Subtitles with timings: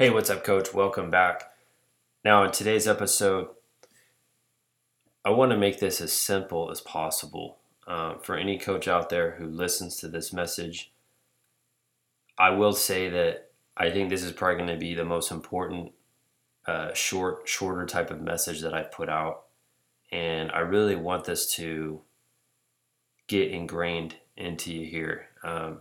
[0.00, 0.72] Hey, what's up, coach?
[0.72, 1.52] Welcome back.
[2.24, 3.48] Now, in today's episode,
[5.26, 9.32] I want to make this as simple as possible uh, for any coach out there
[9.32, 10.90] who listens to this message.
[12.38, 15.92] I will say that I think this is probably going to be the most important,
[16.66, 19.48] uh, short, shorter type of message that I put out,
[20.10, 22.00] and I really want this to
[23.26, 25.26] get ingrained into you here.
[25.44, 25.80] Um,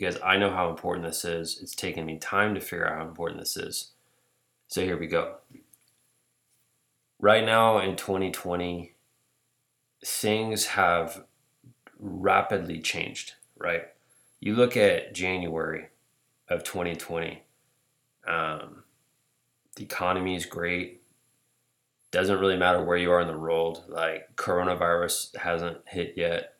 [0.00, 1.58] because I know how important this is.
[1.60, 3.90] It's taken me time to figure out how important this is.
[4.66, 5.34] So here we go.
[7.18, 8.94] Right now in 2020,
[10.02, 11.24] things have
[11.98, 13.88] rapidly changed, right?
[14.40, 15.88] You look at January
[16.48, 17.42] of 2020,
[18.26, 18.84] um,
[19.76, 21.02] the economy is great.
[22.10, 23.84] Doesn't really matter where you are in the world.
[23.86, 26.54] Like coronavirus hasn't hit yet.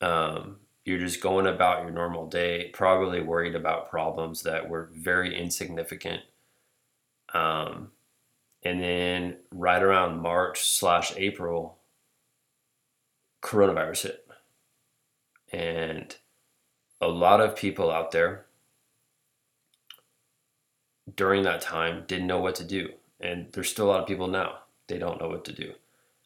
[0.00, 5.38] Um, you're just going about your normal day, probably worried about problems that were very
[5.38, 6.22] insignificant.
[7.34, 7.90] Um,
[8.62, 11.78] and then right around March slash April,
[13.42, 14.26] coronavirus hit.
[15.52, 16.16] And
[17.00, 18.46] a lot of people out there
[21.14, 22.90] during that time didn't know what to do.
[23.20, 25.72] And there's still a lot of people now, they don't know what to do.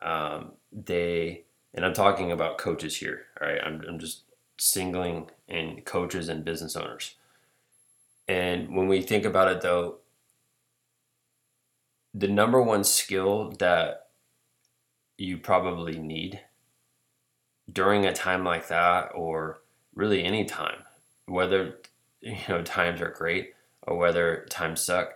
[0.00, 1.44] Um, they,
[1.74, 3.60] and I'm talking about coaches here, all right?
[3.64, 4.22] I'm, I'm just
[4.58, 7.14] singling and coaches and business owners.
[8.26, 9.98] And when we think about it, though,
[12.12, 14.08] the number one skill that
[15.16, 16.40] you probably need
[17.72, 19.60] during a time like that, or
[19.94, 20.82] really any time,
[21.26, 21.78] whether
[22.20, 25.14] you know times are great or whether times suck,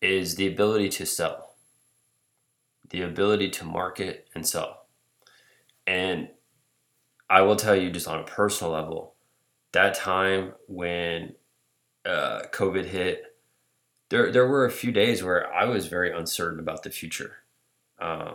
[0.00, 1.54] is the ability to sell,
[2.90, 4.86] the ability to market and sell.
[5.86, 6.28] And
[7.28, 9.14] I will tell you just on a personal level,
[9.72, 11.34] that time when
[12.04, 13.22] uh, COVID hit,
[14.10, 17.38] there there were a few days where I was very uncertain about the future,
[17.98, 18.32] uh,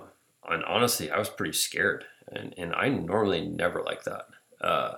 [0.47, 4.25] and honestly, I was pretty scared, and and I normally never like that,
[4.61, 4.95] uh,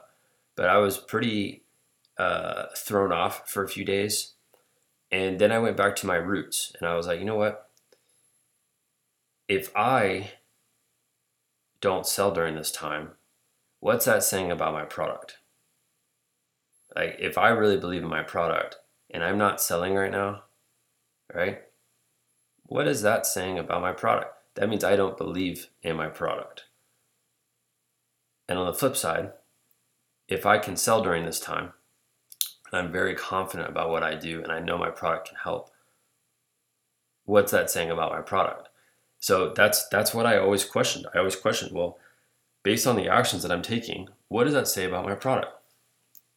[0.55, 1.63] but I was pretty
[2.17, 4.33] uh, thrown off for a few days,
[5.11, 7.69] and then I went back to my roots, and I was like, you know what,
[9.47, 10.31] if I
[11.81, 13.11] don't sell during this time
[13.81, 15.39] what's that saying about my product?
[16.95, 18.77] Like, if I really believe in my product
[19.09, 20.43] and I'm not selling right now,
[21.33, 21.63] right?
[22.63, 24.35] What is that saying about my product?
[24.55, 26.65] That means I don't believe in my product.
[28.47, 29.31] And on the flip side,
[30.27, 31.73] if I can sell during this time,
[32.71, 35.71] and I'm very confident about what I do and I know my product can help,
[37.25, 38.69] what's that saying about my product?
[39.19, 41.07] So that's that's what I always questioned.
[41.13, 41.97] I always questioned, well,
[42.63, 45.53] based on the actions that I'm taking, what does that say about my product?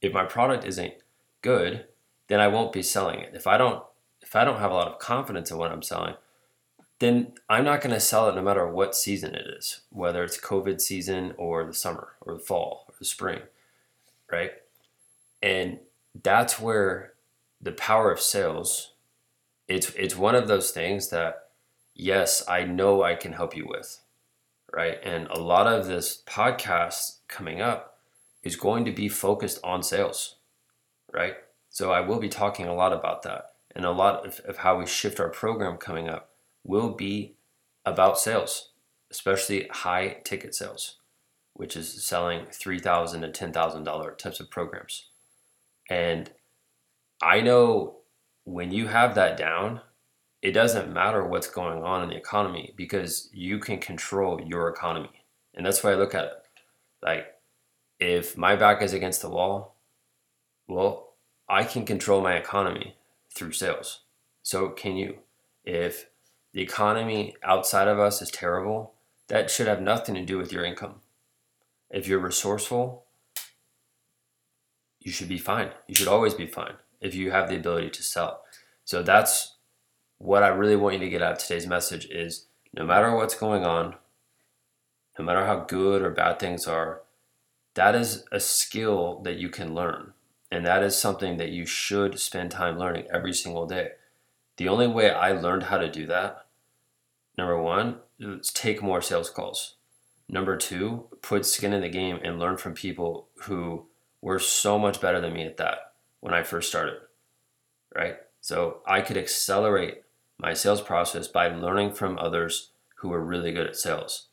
[0.01, 0.95] If my product isn't
[1.43, 1.87] good,
[2.29, 3.33] then I won't be selling it.
[3.35, 3.83] If I don't
[4.21, 6.15] if I don't have a lot of confidence in what I'm selling,
[6.99, 10.41] then I'm not going to sell it no matter what season it is, whether it's
[10.41, 13.41] COVID season or the summer or the fall or the spring,
[14.33, 14.53] right?
[15.43, 15.79] And
[16.23, 17.13] that's where
[17.61, 18.95] the power of sales
[19.69, 21.49] it's it's one of those things that
[21.95, 24.01] yes, I know I can help you with
[24.75, 24.99] right?
[25.05, 27.99] And a lot of this podcast coming up
[28.43, 30.37] is going to be focused on sales,
[31.13, 31.37] right?
[31.71, 33.53] So I will be talking a lot about that.
[33.75, 36.31] And a lot of, of how we shift our program coming up
[36.65, 37.37] will be
[37.85, 38.71] about sales,
[39.11, 40.97] especially high ticket sales,
[41.55, 45.09] which is selling 3,000 to $10,000 types of programs.
[45.89, 46.31] And
[47.23, 47.99] I know
[48.45, 49.81] when you have that down,
[50.45, 55.25] it doesn't matter what's going on in the economy because you can control your economy.
[55.55, 56.33] And that's why I look at it.
[57.03, 57.35] Like,
[57.99, 59.77] if my back is against the wall,
[60.69, 61.15] well,
[61.49, 62.95] I can control my economy
[63.35, 64.01] through sales.
[64.43, 65.21] So can you.
[65.65, 66.11] If
[66.53, 68.93] the economy outside of us is terrible,
[69.29, 70.97] that should have nothing to do with your income.
[71.89, 73.07] If you're resourceful,
[75.01, 75.71] you should be fine.
[75.89, 78.43] You should always be fine if you have the ability to sell.
[78.85, 79.54] So that's
[80.25, 83.35] what I really want you to get out of today's message is no matter what's
[83.35, 83.95] going on,
[85.19, 87.03] no matter how good or bad things are,
[87.75, 90.15] that is a skill that you can learn.
[90.51, 93.91] And that is something that you should spend time learning every single day.
[94.57, 96.47] The only way I learned how to do that,
[97.37, 99.75] number one, is take more sales calls.
[100.27, 103.85] Number two, put skin in the game and learn from people who
[104.23, 106.97] were so much better than me at that when I first started.
[107.95, 108.17] Right?
[108.41, 110.01] So I could accelerate
[110.39, 114.29] my sales process by learning from others who were really good at sales.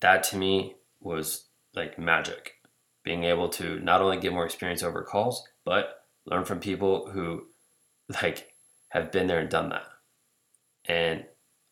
[0.00, 2.54] That to me was like magic.
[3.04, 7.46] Being able to not only get more experience over calls, but learn from people who
[8.22, 8.52] like
[8.90, 9.86] have been there and done that.
[10.84, 11.24] And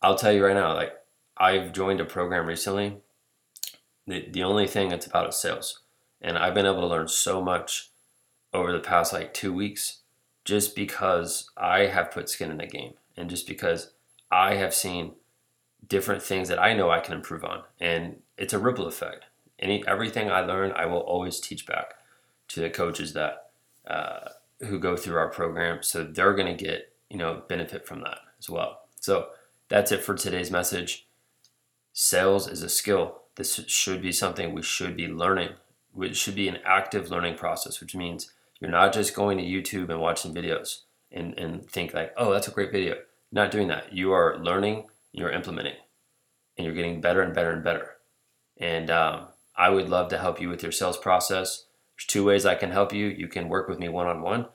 [0.03, 0.93] I'll tell you right now, like
[1.37, 2.99] I've joined a program recently.
[4.06, 5.81] The the only thing that's about is sales.
[6.20, 7.91] And I've been able to learn so much
[8.53, 10.03] over the past like two weeks
[10.46, 13.90] just because I have put skin in the game and just because
[14.31, 15.14] I have seen
[15.87, 17.64] different things that I know I can improve on.
[17.81, 19.25] And it's a ripple effect.
[19.58, 21.94] Any everything I learn, I will always teach back
[22.48, 23.50] to the coaches that
[23.87, 24.28] uh,
[24.60, 28.19] who go through our program, so they're going to get you know benefit from that
[28.38, 28.82] as well.
[29.00, 29.28] So
[29.69, 31.08] that's it for today's message.
[31.93, 33.22] Sales is a skill.
[33.37, 35.50] This should be something we should be learning.
[35.98, 38.31] It should be an active learning process, which means
[38.61, 40.82] you're not just going to YouTube and watching videos
[41.12, 42.97] and, and think like, oh, that's a great video.
[43.32, 43.93] Not doing that.
[43.93, 45.75] You are learning, you're implementing,
[46.56, 47.97] and you're getting better and better and better.
[48.58, 51.67] And um, I would love to help you with your sales process.
[51.97, 53.06] There's two ways I can help you.
[53.06, 54.47] You can work with me one on one.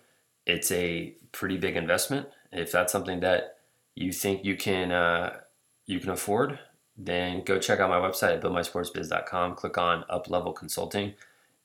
[0.45, 2.27] It's a pretty big investment.
[2.51, 3.57] If that's something that
[3.95, 5.37] you think you can uh,
[5.85, 6.59] you can afford,
[6.97, 9.55] then go check out my website at buildmysportsbiz.com.
[9.55, 11.13] Click on Up Level Consulting.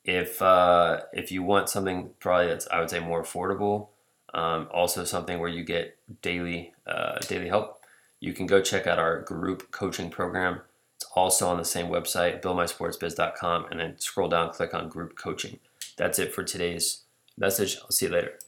[0.07, 3.89] If uh, if you want something probably that's I would say more affordable,
[4.33, 7.85] um, also something where you get daily uh, daily help,
[8.21, 10.61] you can go check out our group coaching program.
[10.95, 15.59] It's also on the same website, buildmysportsbiz.com, and then scroll down, click on group coaching.
[15.97, 17.03] That's it for today's
[17.37, 17.77] message.
[17.83, 18.39] I'll see you later.